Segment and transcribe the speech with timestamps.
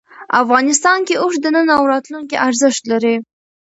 [0.41, 3.15] افغانستان کې اوښ د نن او راتلونکي ارزښت لري.